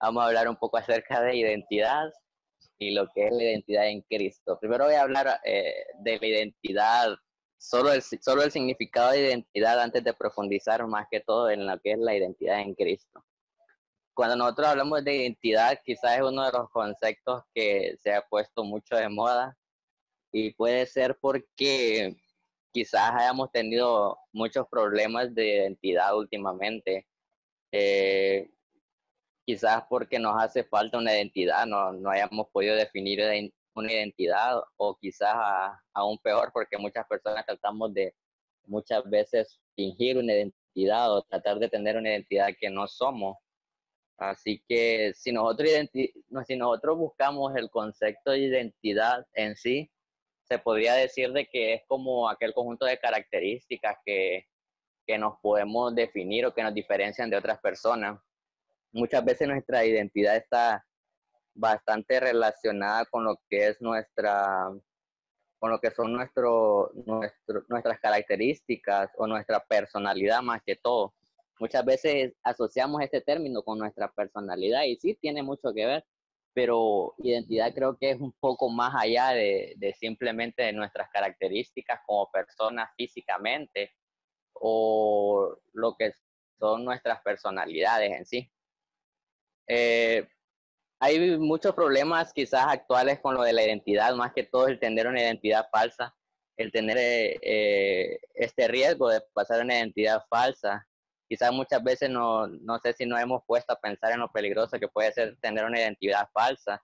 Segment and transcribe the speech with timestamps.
[0.00, 2.12] vamos a hablar un poco acerca de identidad
[2.78, 4.58] y lo que es la identidad en Cristo.
[4.60, 7.16] Primero voy a hablar eh, de la identidad,
[7.58, 11.78] solo el, solo el significado de identidad antes de profundizar más que todo en lo
[11.80, 13.24] que es la identidad en Cristo.
[14.14, 18.64] Cuando nosotros hablamos de identidad, quizás es uno de los conceptos que se ha puesto
[18.64, 19.56] mucho de moda
[20.32, 22.16] y puede ser porque
[22.72, 27.06] quizás hayamos tenido muchos problemas de identidad últimamente.
[27.72, 28.50] Eh,
[29.48, 33.20] quizás porque nos hace falta una identidad, no, no hayamos podido definir
[33.74, 35.34] una identidad o quizás
[35.94, 38.14] aún peor porque muchas personas tratamos de
[38.66, 43.38] muchas veces fingir una identidad o tratar de tener una identidad que no somos.
[44.18, 45.70] Así que si nosotros,
[46.46, 49.90] si nosotros buscamos el concepto de identidad en sí,
[50.42, 54.44] se podría decir de que es como aquel conjunto de características que,
[55.06, 58.20] que nos podemos definir o que nos diferencian de otras personas
[58.92, 60.84] muchas veces nuestra identidad está
[61.54, 64.70] bastante relacionada con lo que es nuestra
[65.58, 66.92] con lo que son nuestro,
[67.68, 71.14] nuestras características o nuestra personalidad más que todo.
[71.58, 76.04] Muchas veces asociamos este término con nuestra personalidad y sí tiene mucho que ver,
[76.54, 82.00] pero identidad creo que es un poco más allá de, de simplemente de nuestras características
[82.06, 83.92] como personas físicamente
[84.52, 86.12] o lo que
[86.60, 88.52] son nuestras personalidades en sí.
[89.68, 90.26] Eh,
[91.00, 95.06] hay muchos problemas quizás actuales con lo de la identidad, más que todo el tener
[95.06, 96.14] una identidad falsa,
[96.56, 100.84] el tener eh, este riesgo de pasar una identidad falsa.
[101.28, 104.78] Quizás muchas veces no, no sé si nos hemos puesto a pensar en lo peligroso
[104.80, 106.82] que puede ser tener una identidad falsa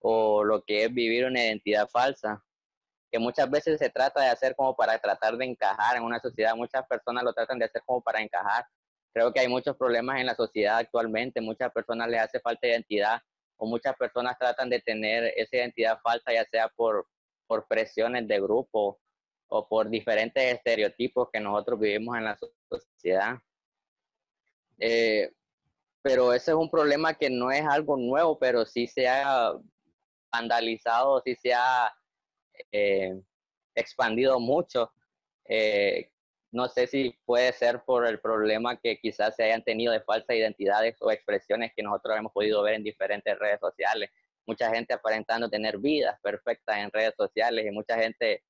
[0.00, 2.40] o lo que es vivir una identidad falsa,
[3.10, 6.54] que muchas veces se trata de hacer como para tratar de encajar en una sociedad.
[6.54, 8.64] Muchas personas lo tratan de hacer como para encajar,
[9.16, 13.18] Creo que hay muchos problemas en la sociedad actualmente, muchas personas les hace falta identidad
[13.56, 17.08] o muchas personas tratan de tener esa identidad falsa, ya sea por,
[17.46, 19.00] por presiones de grupo
[19.48, 22.38] o por diferentes estereotipos que nosotros vivimos en la
[22.68, 23.38] sociedad.
[24.78, 25.32] Eh,
[26.02, 29.50] pero ese es un problema que no es algo nuevo, pero sí se ha
[30.30, 31.90] vandalizado, sí se ha
[32.70, 33.18] eh,
[33.74, 34.92] expandido mucho.
[35.48, 36.10] Eh,
[36.56, 40.34] no sé si puede ser por el problema que quizás se hayan tenido de falsas
[40.34, 44.08] identidades o expresiones que nosotros hemos podido ver en diferentes redes sociales.
[44.46, 48.42] Mucha gente aparentando tener vidas perfectas en redes sociales y mucha gente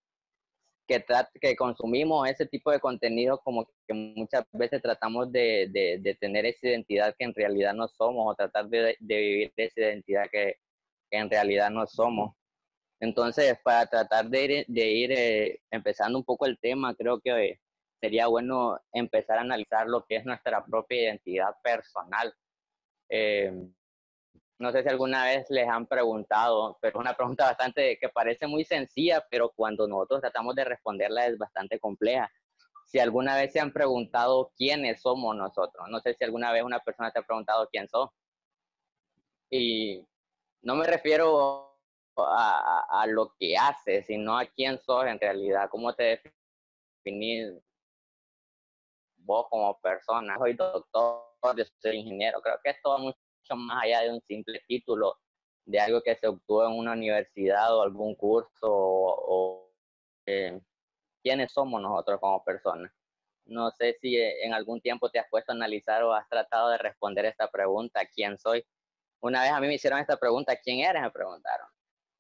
[0.87, 1.05] que,
[1.41, 7.13] que consumimos ese tipo de contenido como que muchas veces tratamos de, tener esa identidad
[7.19, 10.59] que en realidad no somos o tratar de, vivir esa identidad que,
[11.11, 12.37] en realidad no somos.
[13.01, 17.59] Entonces, para tratar de ir, eh, empezando un poco el tema, creo que
[18.01, 22.35] sería bueno empezar a analizar lo que es nuestra propia identidad personal.
[23.09, 23.53] Eh,
[24.59, 28.47] no sé si alguna vez les han preguntado, pero es una pregunta bastante que parece
[28.47, 32.31] muy sencilla, pero cuando nosotros tratamos de responderla es bastante compleja.
[32.87, 36.81] Si alguna vez se han preguntado quiénes somos nosotros, no sé si alguna vez una
[36.81, 38.11] persona te ha preguntado quién sos.
[39.51, 40.07] Y
[40.63, 41.79] no me refiero
[42.17, 46.23] a, a lo que haces, sino a quién sos en realidad, cómo te
[47.05, 47.53] definís
[49.27, 50.39] vos como persona.
[50.39, 51.25] Soy doctor,
[51.57, 52.41] yo soy ingeniero.
[52.41, 53.17] Creo que esto va mucho
[53.57, 55.17] más allá de un simple título,
[55.67, 59.71] de algo que se obtuvo en una universidad o algún curso o,
[60.27, 60.61] eh,
[61.23, 62.93] quiénes somos nosotros como personas.
[63.47, 66.79] No sé si en algún tiempo te has puesto a analizar o has tratado de
[66.79, 68.65] responder esta pregunta, ¿quién soy?
[69.21, 71.03] Una vez a mí me hicieron esta pregunta, ¿quién eres?
[71.03, 71.69] Me preguntaron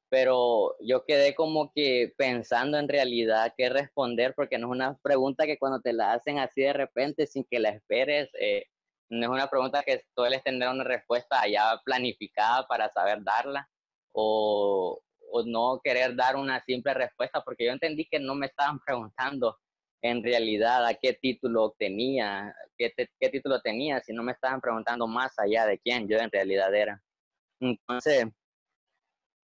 [0.08, 5.46] pero yo quedé como que pensando en realidad qué responder, porque no es una pregunta
[5.46, 8.66] que cuando te la hacen así de repente, sin que la esperes, eh,
[9.08, 13.68] no es una pregunta que sueles tener una respuesta ya planificada para saber darla,
[14.12, 15.00] o,
[15.30, 19.58] o no querer dar una simple respuesta, porque yo entendí que no me estaban preguntando
[20.02, 25.06] en realidad a qué título tenía, qué, qué título tenía, si no me estaban preguntando
[25.06, 27.02] más allá de quién yo en realidad era.
[27.60, 28.26] Entonces,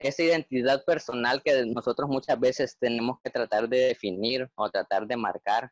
[0.06, 5.18] esa identidad personal que nosotros muchas veces tenemos que tratar de definir o tratar de
[5.18, 5.72] marcar.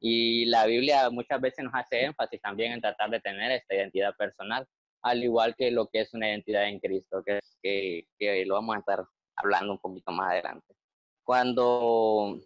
[0.00, 4.14] Y la Biblia muchas veces nos hace énfasis también en tratar de tener esta identidad
[4.16, 4.66] personal,
[5.02, 8.76] al igual que lo que es una identidad en Cristo, que, que, que lo vamos
[8.76, 9.04] a estar
[9.36, 10.74] hablando un poquito más adelante.
[11.24, 12.40] Cuando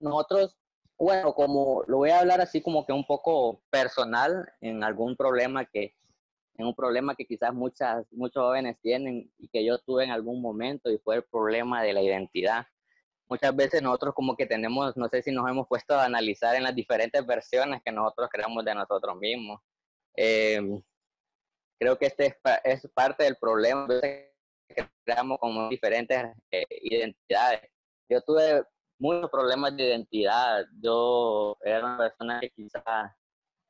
[0.00, 0.56] nosotros,
[0.98, 5.64] bueno, como lo voy a hablar así como que un poco personal en algún problema
[5.64, 5.94] que
[6.56, 10.40] en un problema que quizás muchas, muchos jóvenes tienen y que yo tuve en algún
[10.40, 12.66] momento y fue el problema de la identidad.
[13.28, 16.62] Muchas veces nosotros como que tenemos, no sé si nos hemos puesto a analizar en
[16.62, 19.60] las diferentes versiones que nosotros creamos de nosotros mismos.
[20.16, 20.60] Eh,
[21.78, 24.32] creo que este es, parte del problema que
[25.04, 27.62] creamos como diferentes eh, identidades.
[28.08, 28.62] Yo tuve
[28.98, 30.64] muchos problemas de identidad.
[30.80, 32.84] Yo era una persona que quizás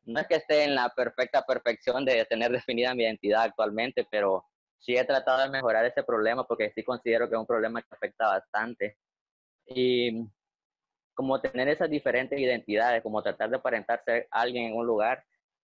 [0.06, 4.44] no es que esté en la perfecta perfección de tener definida mi identidad actualmente, pero
[4.78, 7.88] sí he tratado de mejorar ese problema porque sí considero que es un problema que
[7.90, 8.98] afecta bastante.
[9.66, 10.26] Y
[11.14, 15.24] como tener esas diferentes identidades, como tratar de aparentarse alguien en un lugar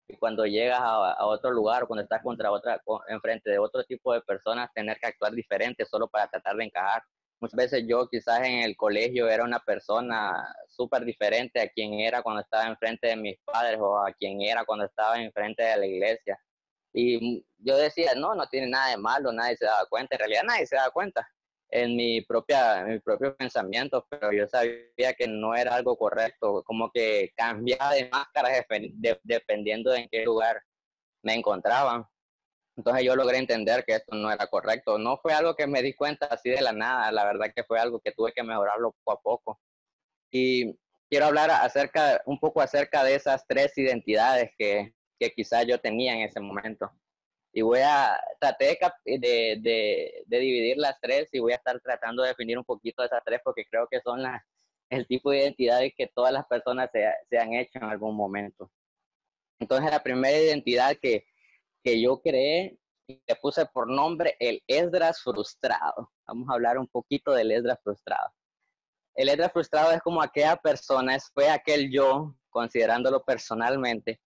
[0.07, 4.13] y cuando llegas a, otro lugar o cuando estás contra otra, enfrente de otro tipo
[4.13, 7.03] de personas, tener que actuar diferente solo para tratar de encajar.
[7.41, 12.21] Muchas veces yo quizás en el colegio era una persona súper diferente a quien era
[12.21, 15.85] cuando estaba enfrente de mis padres o a quien era cuando estaba enfrente de la
[15.85, 16.39] iglesia.
[16.93, 20.15] Y yo decía, no, no tiene nada de malo, nadie se daba cuenta.
[20.15, 21.27] En realidad nadie se daba cuenta
[21.69, 26.63] en mi propia en mi propio pensamiento, pero yo sabía que no era algo correcto,
[26.63, 28.65] como que cambiaba de máscaras
[29.23, 30.61] dependiendo de en qué lugar
[31.23, 32.05] me encontraban.
[32.77, 34.97] Entonces yo logré entender que esto no era correcto.
[34.97, 37.79] No fue algo que me di cuenta así de la nada, la verdad que fue
[37.79, 39.59] algo que tuve que mejorarlo poco a poco.
[40.31, 40.77] Y
[41.09, 46.13] quiero hablar acerca, un poco acerca de esas tres identidades que, que quizás yo tenía
[46.13, 46.91] en ese momento
[47.55, 52.21] y voy a, traté de, de, de, dividir las tres y voy a estar tratando
[52.21, 54.43] de definir un poquito esas tres porque creo que son las,
[54.89, 58.69] el tipo de identidades que todas las personas se, se, han hecho en algún momento.
[59.57, 61.25] Entonces la primera identidad que,
[61.85, 66.11] que yo creé y le puse por nombre el Esdras frustrado.
[66.27, 68.33] Vamos a hablar un poquito del Esdras frustrado.
[69.13, 74.19] El Esdras frustrado es como aquella persona, fue aquel yo, considerándolo personalmente,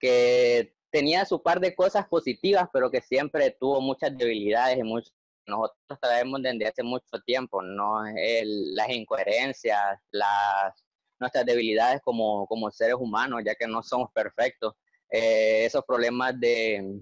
[0.00, 5.14] que tenía su par de cosas positivas, pero que siempre tuvo muchas debilidades y muchos
[5.46, 8.02] nosotros sabemos desde hace mucho tiempo, ¿no?
[8.02, 10.84] las incoherencias, las,
[11.20, 14.74] nuestras debilidades como, como seres humanos, ya que no somos perfectos,
[15.14, 17.00] eh, esos problemas de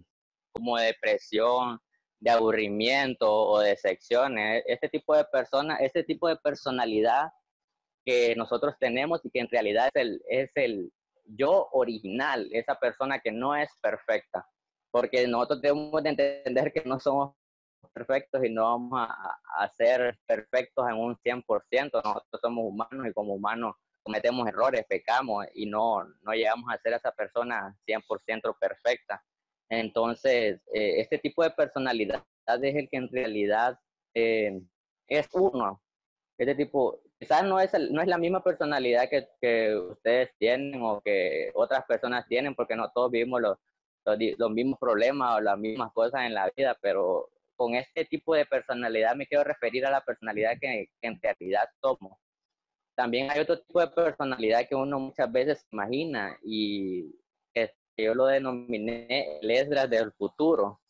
[0.53, 1.81] como depresión,
[2.20, 7.31] de aburrimiento o de secciones, este tipo de personas, este tipo de personalidad
[8.05, 10.93] que nosotros tenemos y que en realidad es el, es el,
[11.25, 14.47] yo original, esa persona que no es perfecta,
[14.91, 17.35] porque nosotros debemos de entender que no somos
[17.94, 23.35] perfectos y no vamos a, ser perfectos en un 100%, nosotros somos humanos y como
[23.35, 29.22] humanos cometemos errores, pecamos y no, no llegamos a ser esa persona 100% perfecta.
[29.69, 33.78] Entonces, eh, este tipo de personalidad es el que en realidad
[34.14, 34.60] eh,
[35.08, 35.82] es uno.
[36.38, 41.00] Este tipo, quizás no es, no es la misma personalidad que, que, ustedes tienen o
[41.00, 43.58] que otras personas tienen, porque no todos vivimos los,
[44.04, 48.46] los, mismos problemas o las mismas cosas en la vida, pero con este tipo de
[48.46, 52.19] personalidad me quiero referir a la personalidad que, en realidad somos.
[53.02, 57.12] También hay otro tipo de personalidad que uno muchas veces imagina y
[57.52, 60.81] que yo lo denominé el Esdras del futuro.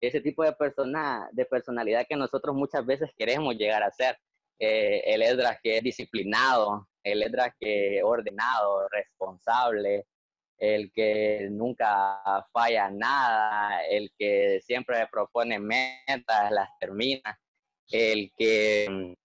[0.00, 4.18] Ese tipo de, persona, de personalidad que nosotros muchas veces queremos llegar a ser
[4.58, 10.08] eh, el Esdras que es disciplinado, el Esdras que es ordenado, responsable,
[10.58, 12.20] el que nunca
[12.52, 17.40] falla nada, el que siempre propone metas, las termina,
[17.92, 19.23] el que mm,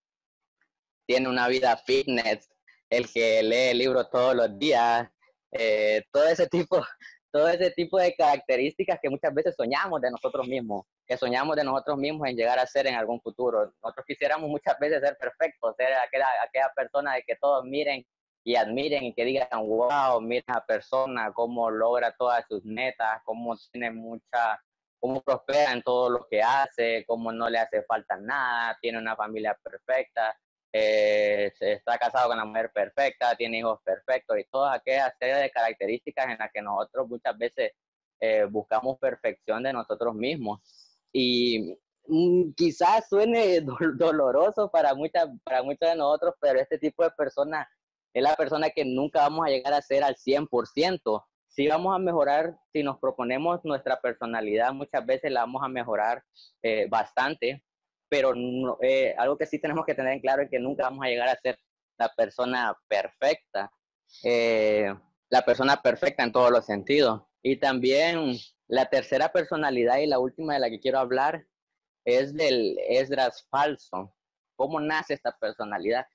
[1.09, 2.47] tiene una vida fitness,
[2.88, 5.09] el que lee libros todos los días,
[5.51, 6.77] eh, todo ese tipo
[7.31, 11.63] todo ese tipo de características que muchas veces soñamos de nosotros mismos, que soñamos de
[11.63, 13.74] nosotros mismos en llegar a ser en algún futuro.
[13.81, 18.05] Nosotros quisiéramos muchas veces ser perfectos, ser aquella, aquella persona de que todos miren
[18.43, 23.57] y admiren y que digan, wow, mira a persona, cómo logra todas sus metas, cómo
[23.72, 24.62] tiene mucha,
[25.00, 29.15] cómo prospera en todo lo que hace, cómo no le hace falta nada, tiene una
[29.15, 30.38] familia perfecta,
[30.71, 35.49] eh, está casado con la mujer perfecta, tiene hijos perfectos y toda aquella serie de
[35.49, 37.71] características en las que nosotros muchas veces
[38.19, 40.59] eh, buscamos perfección de nosotros mismos.
[41.11, 41.75] Y
[42.07, 43.61] mm, quizás suene
[43.97, 47.67] doloroso para muchas, para muchos de nosotros, pero este tipo de persona
[48.13, 51.23] es la persona que nunca vamos a llegar a ser al 100%.
[51.47, 56.23] Si vamos a mejorar, si nos proponemos nuestra personalidad, muchas veces la vamos a mejorar
[56.61, 57.63] eh, bastante,
[58.10, 58.34] pero
[58.82, 61.30] eh, algo que sí tenemos que tener en claro es que nunca vamos a llegar
[61.30, 61.58] a ser
[61.98, 63.72] la persona perfecta,
[64.24, 64.94] eh,
[65.30, 67.22] la persona perfecta en todos los sentidos.
[67.42, 68.36] Y también
[68.68, 71.46] la tercera personalidad y la última de la que quiero hablar
[72.06, 74.16] es del Esdras falso.
[74.56, 76.06] ¿Cómo nace esta personalidad?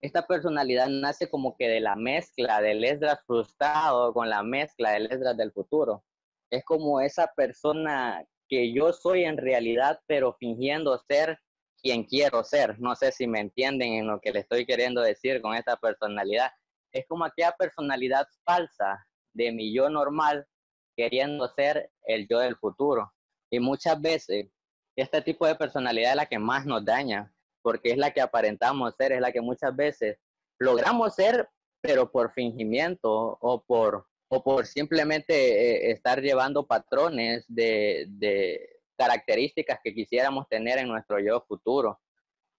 [0.00, 5.10] Esta personalidad nace como que de la mezcla del Esdras frustrado con la mezcla del
[5.10, 6.04] Esdras del futuro.
[6.50, 11.38] Es como esa persona que yo soy en realidad, pero fingiendo ser
[11.82, 12.80] quien quiero ser.
[12.80, 16.50] No sé si me entienden en lo que le estoy queriendo decir con esta personalidad.
[16.92, 20.46] Es como aquella personalidad falsa de mi yo normal
[20.96, 23.12] queriendo ser el yo del futuro.
[23.50, 24.46] Y muchas veces
[24.96, 27.32] este tipo de personalidad es la que más nos daña,
[27.62, 30.18] porque es la que aparentamos ser, es la que muchas veces
[30.58, 31.48] logramos ser,
[31.80, 39.80] pero por fingimiento o por, o por simplemente eh, estar llevando patrones de, de, características
[39.82, 42.00] que quisiéramos tener en nuestro yo futuro.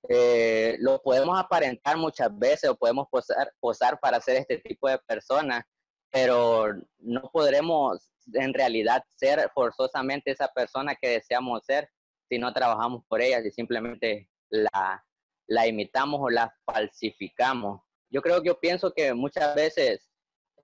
[0.07, 4.99] Eh, lo podemos aparentar muchas veces o podemos posar, posar para ser este tipo de
[4.99, 5.63] personas,
[6.11, 6.67] pero
[6.99, 11.89] no podremos en realidad ser forzosamente esa persona que deseamos ser
[12.29, 15.03] si no trabajamos por ella, si simplemente la,
[15.47, 17.81] la imitamos o la falsificamos.
[18.09, 20.09] Yo creo que yo pienso que muchas veces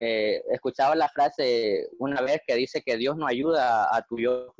[0.03, 4.51] eh, escuchaba la frase una vez que dice que Dios no ayuda a tu yo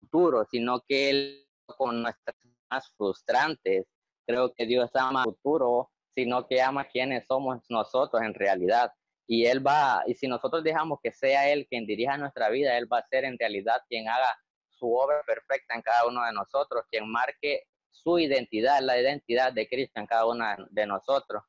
[0.00, 2.34] futuro, sino que Él con nuestras
[2.70, 3.84] más frustrantes.
[4.26, 8.90] Creo que Dios ama futuro, sino que ama quienes somos nosotros en realidad.
[9.26, 12.90] Y Él va, y si nosotros dejamos que sea Él quien dirija nuestra vida, Él
[12.90, 14.38] va a ser en realidad quien haga
[14.70, 19.68] su obra perfecta en cada uno de nosotros, quien marque su identidad, la identidad de
[19.68, 21.42] Cristo en cada uno de nosotros.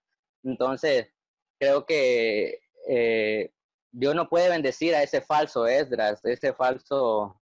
[0.43, 1.07] Entonces,
[1.57, 3.51] creo que eh,
[3.91, 7.39] Dios no puede bendecir a ese falso Esdras, ese falso,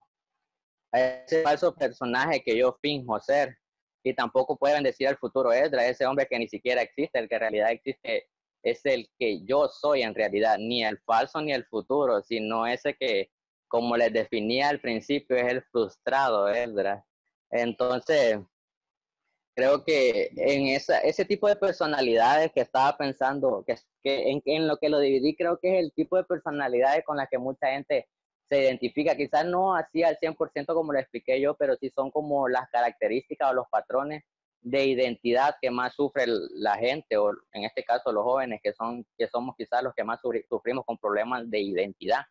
[0.92, 3.56] a ese falso personaje que yo finjo ser.
[4.02, 7.34] Y tampoco puede bendecir al futuro Esdras, ese hombre que ni siquiera existe, el que
[7.34, 8.26] en realidad existe
[8.62, 12.94] es el que yo soy en realidad, ni el falso ni el futuro, sino ese
[12.94, 13.30] que,
[13.68, 17.02] como les definía al principio, es el frustrado, ¿verdad?
[17.50, 18.38] Entonces,
[19.54, 24.68] creo que en esa, ese tipo de personalidades que estaba pensando, que, que en, en,
[24.68, 27.68] lo que lo dividí, creo que es el tipo de personalidades con las que mucha
[27.68, 28.08] gente
[28.48, 29.16] se identifica.
[29.16, 33.50] Quizás no así al 100% como lo expliqué yo, pero sí son como las características
[33.50, 34.24] o los patrones
[34.62, 39.06] de identidad que más sufre la gente, o en este caso los jóvenes, que, son,
[39.16, 42.22] que somos quizás los que más sufrimos con problemas de identidad.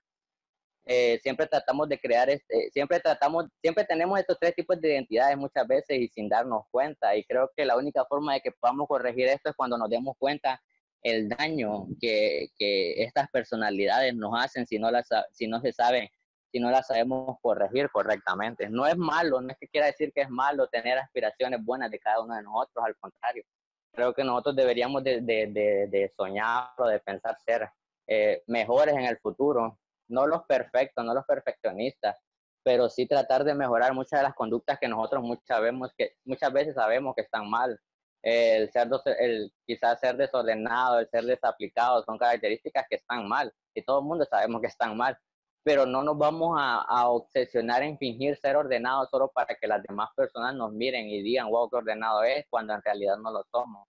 [0.86, 5.38] Eh, siempre tratamos de crear, este, siempre tratamos, siempre tenemos estos tres tipos de identidades
[5.38, 7.16] muchas veces y sin darnos cuenta.
[7.16, 10.16] Y creo que la única forma de que podamos corregir esto es cuando nos demos
[10.18, 10.62] cuenta
[11.02, 16.12] el daño que, que estas personalidades nos hacen si no, las, si no se sabe
[16.52, 18.70] si no la sabemos corregir correctamente.
[18.70, 22.00] No es malo, no es que quiera decir que es malo tener aspiraciones buenas de
[22.00, 23.44] cada uno de nosotros, al contrario.
[23.92, 25.48] Creo que nosotros deberíamos de, de,
[25.90, 27.70] de, soñar o de pensar ser
[28.08, 29.78] eh, mejores en el futuro,
[30.10, 32.18] no los perfectos, no los perfeccionistas,
[32.64, 36.52] pero sí tratar de mejorar muchas de las conductas que nosotros muchas, vemos que, muchas
[36.52, 37.80] veces sabemos que están mal.
[38.22, 38.90] El ser,
[39.20, 44.06] el quizás ser desordenado, el ser desaplicado, son características que están mal y todo el
[44.06, 45.18] mundo sabemos que están mal
[45.64, 50.10] pero no nos vamos a, obsesionar en fingir ser ordenados solo para que las demás
[50.16, 53.88] personas nos miren y digan, wow, qué ordenado es, cuando en realidad no lo somos.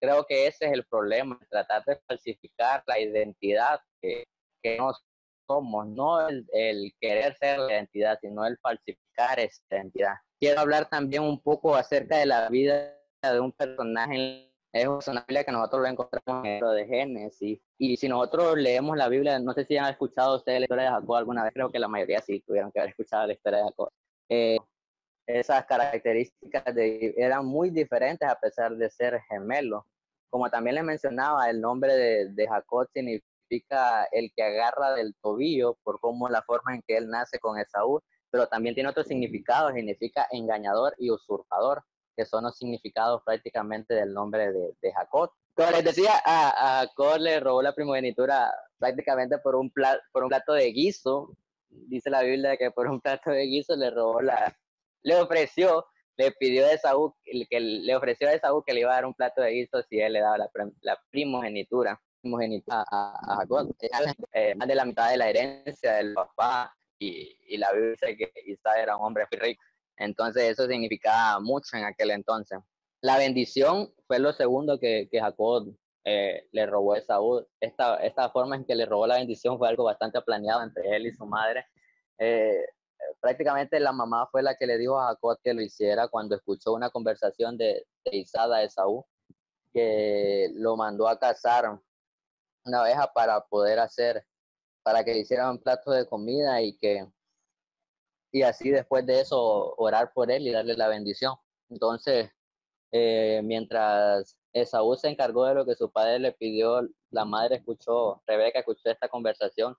[0.00, 4.24] Creo que ese es el problema, tratar de falsificar la identidad que,
[4.62, 4.92] que no
[5.50, 10.14] somos, no el, el, querer ser la identidad, sino el falsificar esa identidad.
[10.38, 15.42] Quiero hablar también un poco acerca de la vida de un personaje es una Biblia
[15.42, 17.60] que nosotros lo encontramos en el libro de Génesis.
[17.76, 20.90] Y si nosotros leemos la Biblia, no sé si han escuchado ustedes la historia de
[20.90, 23.64] Jacob alguna vez, creo que la mayoría sí tuvieron que haber escuchado la historia de
[23.64, 23.90] Jacob.
[24.28, 24.58] Eh,
[25.26, 29.82] esas características de, eran muy diferentes a pesar de ser gemelos.
[30.30, 33.26] Como también les mencionaba, el nombre de, de Jacob significa
[34.12, 38.00] el que agarra del tobillo por cómo la forma en que él nace con Esaú,
[38.30, 41.82] pero también tiene otro significado, significa engañador y usurpador
[42.16, 45.30] que son los significados prácticamente del nombre de, de Jacob.
[45.54, 50.24] Como les decía, a, a Jacob le robó la primogenitura prácticamente por un, plato, por
[50.24, 51.34] un plato de guiso.
[51.68, 54.54] Dice la Biblia que por un plato de guiso le robó la,
[55.02, 58.96] le ofreció, le pidió a Esaú, que le ofreció a Esaú que le iba a
[58.96, 60.50] dar un plato de guiso si él le daba la,
[60.82, 63.74] la primogenitura, primogenitura a, a Jacob.
[64.32, 68.16] Eh, más de la mitad de la herencia del papá y, y la Biblia dice
[68.16, 69.62] que Isaac era un hombre muy rico.
[69.96, 72.58] Entonces eso significaba mucho en aquel entonces.
[73.02, 75.74] La bendición fue lo segundo que, que Jacob
[76.04, 77.46] eh, le robó a Esaú.
[77.60, 81.06] Esta, esta forma en que le robó la bendición fue algo bastante planeado entre él
[81.06, 81.66] y su madre.
[82.18, 82.62] Eh,
[83.20, 86.72] prácticamente la mamá fue la que le dijo a Jacob que lo hiciera cuando escuchó
[86.72, 89.04] una conversación de, de Isada de Esaú,
[89.72, 91.78] que lo mandó a cazar
[92.70, 94.24] una abeja para poder hacer,
[94.82, 97.06] para que hicieran un plato de comida y que
[98.32, 101.34] y así después de eso orar por él y darle la bendición.
[101.68, 102.30] Entonces,
[102.92, 108.22] eh, mientras Esaú se encargó de lo que su padre le pidió, la madre escuchó,
[108.26, 109.76] Rebeca escuchó esta conversación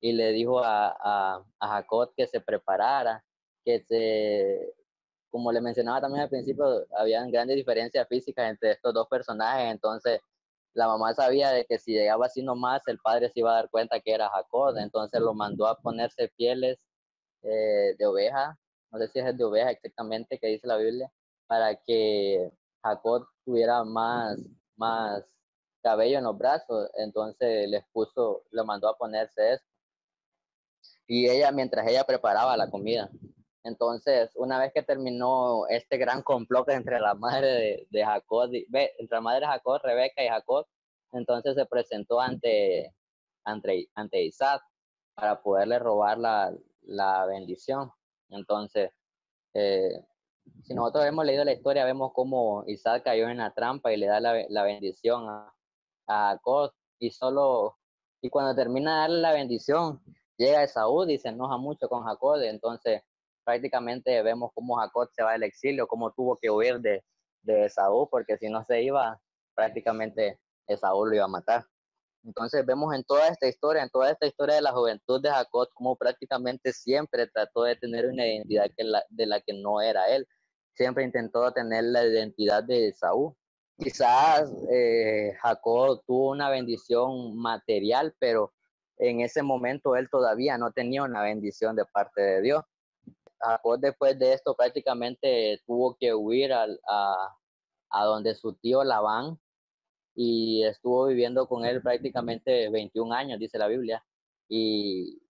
[0.00, 3.22] y le dijo a, a, a Jacob que se preparara,
[3.64, 4.74] que se,
[5.30, 10.20] como le mencionaba también al principio, habían grandes diferencias físicas entre estos dos personajes, entonces
[10.74, 13.70] la mamá sabía de que si llegaba así nomás, el padre se iba a dar
[13.70, 16.78] cuenta que era Jacob, entonces lo mandó a ponerse pieles
[17.42, 18.58] eh, de oveja
[18.90, 21.10] no sé si es de oveja exactamente que dice la Biblia,
[21.46, 22.50] para que
[22.82, 24.38] Jacob tuviera más,
[24.76, 25.24] más
[25.82, 29.64] cabello en los brazos, entonces les puso, le mandó a ponerse eso.
[31.06, 33.10] Y ella, mientras ella preparaba la comida.
[33.62, 39.20] Entonces, una vez que terminó este gran complot entre la madre de, Jacob, entre la
[39.20, 40.66] madre de Jacob, Rebeca y Jacob,
[41.12, 42.94] entonces se presentó ante,
[43.44, 44.62] ante, ante Isaac
[45.14, 46.52] para poderle robar la,
[46.82, 47.92] la bendición.
[48.30, 48.90] Entonces,
[49.54, 50.06] eh,
[50.62, 54.06] si nosotros hemos leído la historia, vemos cómo Isaac cayó en la trampa y le
[54.06, 55.52] da la, la bendición a,
[56.06, 57.76] a Jacob y solo,
[58.22, 60.02] y cuando termina de darle la bendición,
[60.36, 63.02] llega Esaú y se enoja mucho con Jacob, entonces
[63.44, 67.04] prácticamente vemos cómo Jacob se va al exilio, cómo tuvo que huir de,
[67.42, 69.20] de Esaú, porque si no se iba,
[69.54, 71.64] prácticamente Esaú lo iba a matar.
[72.24, 75.68] Entonces vemos en toda esta historia, en toda esta historia de la juventud de Jacob,
[75.74, 80.26] como prácticamente siempre trató de tener una identidad que de la que no era él.
[80.74, 83.36] Siempre intentó tener la identidad de Esaú.
[83.78, 88.52] Quizás eh, Jacob tuvo una bendición material, pero
[88.98, 92.64] en ese momento él todavía no tenía una bendición de parte de Dios.
[93.40, 96.66] Jacob después de esto prácticamente tuvo que huir a,
[97.90, 99.38] a donde su tío Labán
[100.14, 104.04] y estuvo viviendo con él prácticamente 21 años, dice la Biblia.
[104.48, 105.20] Y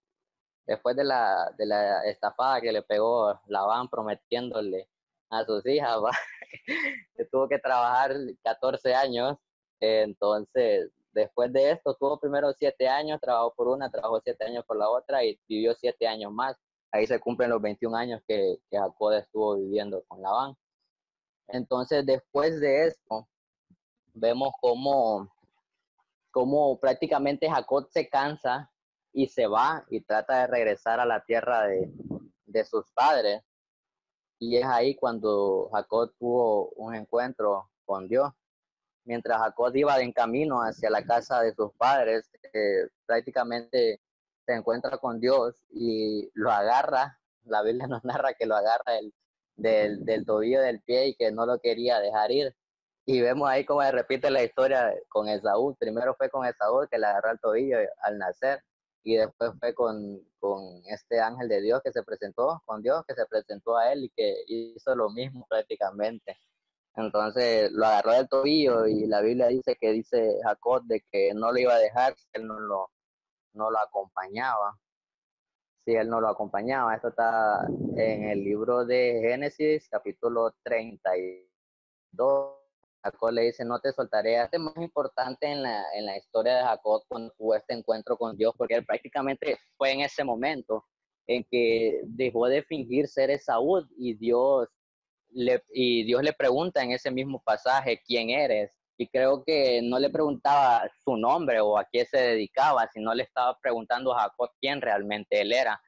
[0.67, 4.88] después de la, de la estafada que le pegó Labán prometiéndole
[5.31, 5.99] a sus hijas,
[7.17, 9.37] que tuvo que trabajar 14 años.
[9.81, 14.76] Entonces, después de esto, tuvo primero 7 años, trabajó por una, trabajó 7 años por
[14.76, 16.57] la otra y vivió 7 años más.
[16.92, 20.56] Ahí se cumplen los 21 años que, Jacob estuvo viviendo con Labán.
[21.49, 23.28] Entonces, después de esto,
[24.12, 25.32] vemos cómo,
[26.30, 28.70] cómo prácticamente Jacob se cansa
[29.12, 31.90] y se va y trata de regresar a la tierra de,
[32.47, 33.42] de sus padres.
[34.38, 38.32] Y es ahí cuando Jacob tuvo un encuentro con Dios.
[39.04, 44.00] Mientras Jacob iba en camino hacia la casa de sus padres, eh, prácticamente
[44.47, 47.19] se encuentra con Dios y lo agarra.
[47.45, 49.13] La Biblia nos narra que lo agarra el,
[49.57, 52.55] del, del tobillo del pie y que no lo quería dejar ir.
[53.07, 55.75] Y vemos ahí cómo se repite la historia con Esaú.
[55.76, 58.63] Primero fue con Esaú que le agarró el tobillo al nacer
[59.03, 63.15] y después fue con, con, este ángel de Dios que se presentó, con Dios que
[63.15, 66.39] se presentó a él y que hizo lo mismo prácticamente.
[66.97, 71.53] Entonces lo agarró del tobillo y la Biblia dice que dice Jacob de que no
[71.53, 72.91] lo iba a dejar él no lo,
[73.52, 74.78] no lo acompañaba.
[75.84, 76.95] Si él no lo acompañaba.
[76.95, 82.60] Esto está en el libro de Génesis, capítulo 32
[83.02, 84.43] Jacob le dice, no te soltaré.
[84.43, 88.36] Es más importante en la, en la historia de Jacob cuando tuvo este encuentro con
[88.36, 90.84] Dios, porque él prácticamente fue en ese momento
[91.26, 94.69] en que dejó de fingir ser Esaú y Dios
[95.30, 98.73] le, y Dios le pregunta en ese mismo pasaje quién eres.
[99.00, 103.23] Y creo que no le preguntaba su nombre o a qué se dedicaba, sino le
[103.23, 105.80] estaba preguntando a Jacob quién realmente él era.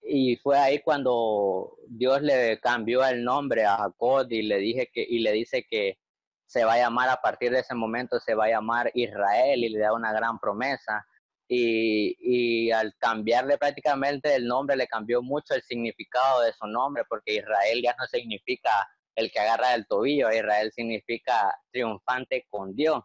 [0.00, 5.02] Y fue ahí cuando Dios le cambió el nombre a Jacob y le dije que
[5.02, 5.98] y le dice que
[6.46, 9.68] se va a llamar a partir de ese momento, se va a llamar Israel y
[9.68, 11.04] le da una gran promesa.
[11.48, 17.02] Y, y, al cambiarle prácticamente el nombre, le cambió mucho el significado de su nombre,
[17.08, 18.70] porque Israel ya no significa
[19.16, 23.02] el que agarra el tobillo, Israel significa triunfante con Dios.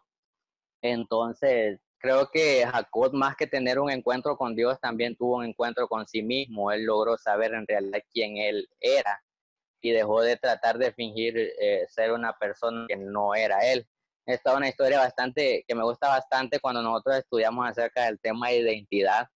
[0.82, 5.88] Entonces, creo que Jacob, más que tener un encuentro con Dios, también tuvo un encuentro
[5.88, 6.72] con sí mismo.
[6.72, 9.22] Él logró saber en realidad quién él era
[9.80, 13.86] y dejó de tratar de fingir eh, ser una persona que no era él.
[14.26, 18.48] Esta es una historia bastante, que me gusta bastante cuando nosotros estudiamos acerca del tema
[18.48, 19.26] de identidad,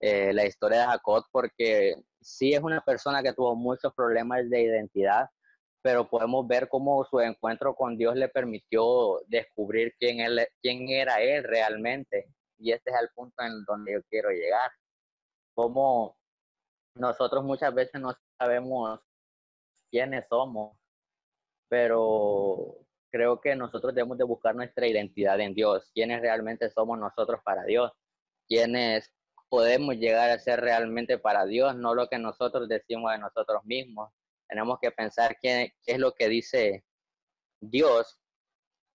[0.00, 4.62] eh, la historia de Jacob, porque sí es una persona que tuvo muchos problemas de
[4.62, 5.30] identidad,
[5.86, 11.22] pero podemos ver cómo su encuentro con Dios le permitió descubrir quién, él, quién era
[11.22, 12.26] él realmente.
[12.58, 14.68] Y este es el punto en donde yo quiero llegar.
[15.54, 16.18] Cómo
[16.96, 18.98] nosotros muchas veces no sabemos
[19.88, 20.76] quiénes somos,
[21.68, 22.78] pero
[23.12, 27.62] creo que nosotros debemos de buscar nuestra identidad en Dios, quiénes realmente somos nosotros para
[27.62, 27.92] Dios,
[28.48, 29.08] quiénes
[29.48, 34.10] podemos llegar a ser realmente para Dios, no lo que nosotros decimos de nosotros mismos.
[34.48, 36.84] Tenemos que pensar qué, es lo que dice
[37.60, 38.20] Dios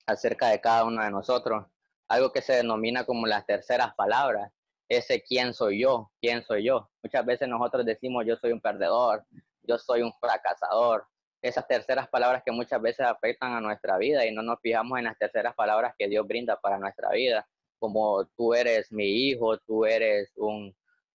[0.07, 1.65] acerca de cada uno de nosotros,
[2.07, 4.51] algo que se denomina como las terceras palabras,
[4.89, 6.89] ese quién soy yo, quién soy yo.
[7.03, 9.25] Muchas veces nosotros decimos yo soy un perdedor,
[9.63, 11.07] yo soy un fracasador.
[11.41, 15.05] Esas terceras palabras que muchas veces afectan a nuestra vida y no nos fijamos en
[15.05, 17.47] las terceras palabras que Dios brinda para nuestra vida,
[17.79, 20.75] como tú eres mi hijo, tú eres un,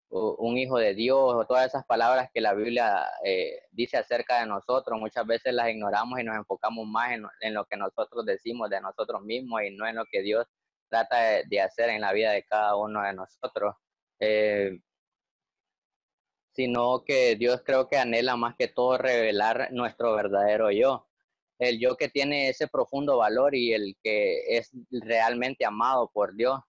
[0.10, 4.46] un hijo de Dios o todas esas palabras que la Biblia eh, dice acerca de
[4.46, 8.82] nosotros, muchas veces las ignoramos y nos enfocamos más en, lo que nosotros decimos de
[8.82, 10.46] nosotros mismos y no en lo que Dios
[10.90, 13.76] trata de, hacer en la vida de cada uno de nosotros.
[14.20, 14.80] Eh,
[16.56, 21.06] sino que Dios creo que anhela más que todo revelar nuestro verdadero yo,
[21.60, 26.60] el yo que tiene ese profundo valor y el que es realmente amado por Dios.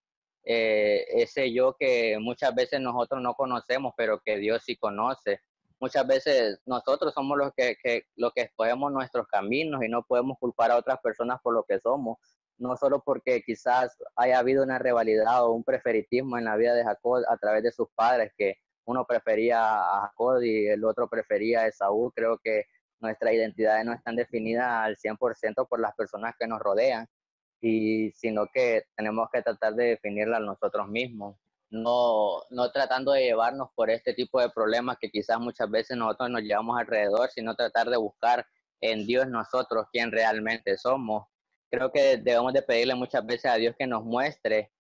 [0.49, 5.41] Eh, ese yo que muchas veces nosotros no conocemos, pero que Dios sí conoce.
[5.81, 8.05] Muchas veces nosotros somos los que, que,
[8.35, 12.19] que escogemos nuestros caminos y no podemos culpar a otras personas por lo que somos,
[12.59, 16.85] no solo porque quizás haya habido una rivalidad o un preferitismo en la vida de
[16.85, 18.55] Jacob a través de sus padres, que
[18.85, 22.13] uno prefería a Jacob y el otro prefería a Esaú.
[22.15, 22.67] Creo que
[23.01, 27.07] nuestras identidades no están definidas al 100% por las personas que nos rodean
[27.61, 31.37] y sino que tenemos que tratar de definirla nosotros mismos,
[31.71, 36.31] no, no tratando de llevarnos por este tipo de problemas que quizás muchas veces nosotros
[36.31, 38.47] nos llevamos alrededor, sino tratar de buscar
[38.81, 41.27] en Dios nosotros quién realmente somos.
[41.71, 44.71] Creo que debemos de pedirle muchas veces a Dios que nos muestre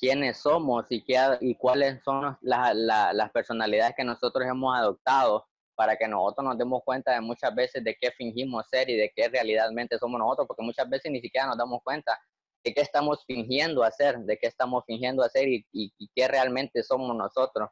[0.00, 6.06] quiénes somos y, qué, y cuáles son las personalidades que nosotros hemos adoptado para que
[6.08, 9.98] nosotros nos demos cuenta de muchas veces de qué fingimos ser y de qué realmente
[9.98, 12.18] somos nosotros, porque muchas veces ni siquiera nos damos cuenta
[12.64, 17.14] de qué estamos fingiendo hacer, de qué estamos fingiendo hacer y, y, qué realmente somos
[17.14, 17.68] nosotros.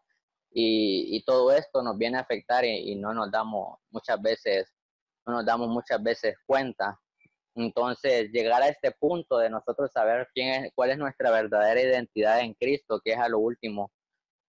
[0.51, 4.71] Y, y, todo esto nos viene a afectar y, no nos damos muchas veces,
[5.27, 6.99] no nos damos muchas veces cuenta.
[7.55, 12.41] Entonces, llegar a este punto de nosotros saber quién es, cuál es nuestra verdadera identidad
[12.41, 13.91] en Cristo, que es a lo último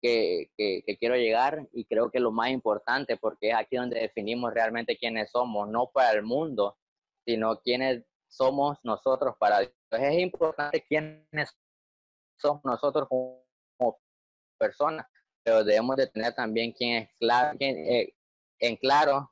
[0.03, 4.97] que, quiero llegar y creo que lo más importante, porque es aquí donde definimos realmente
[4.97, 6.77] quiénes somos, no para el mundo,
[7.25, 9.71] sino quiénes somos nosotros para Dios.
[9.91, 11.57] es importante quiénes
[12.37, 13.41] somos nosotros como,
[14.59, 15.05] personas,
[15.43, 18.13] pero debemos de tener también quién es claro, quién, eh,
[18.59, 19.31] en claro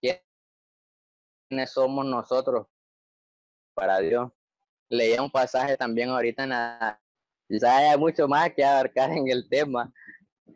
[0.00, 2.66] quiénes somos nosotros
[3.74, 4.30] para Dios.
[4.88, 7.00] Leía un pasaje también ahorita en la
[7.48, 9.90] Quizás haya mucho más que abarcar en el tema,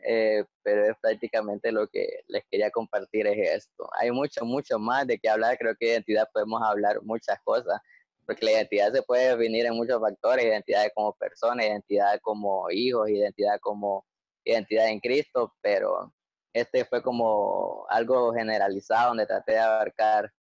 [0.05, 3.89] eh, pero es prácticamente lo que les quería compartir es esto.
[3.99, 5.57] Hay mucho, mucho más de qué hablar.
[5.59, 7.81] Creo que identidad podemos hablar muchas cosas,
[8.27, 13.09] porque la identidad se puede definir en muchos factores, identidad como persona, identidad como hijos,
[13.09, 14.05] identidad como
[14.45, 16.13] identidad en Cristo, pero
[16.53, 20.31] este fue como algo generalizado donde traté de abarcar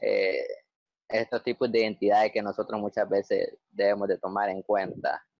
[0.00, 0.46] eh,
[1.08, 5.22] estos tipos de identidades que nosotros muchas veces debemos de tomar en cuenta.